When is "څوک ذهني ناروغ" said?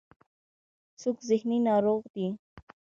0.99-2.01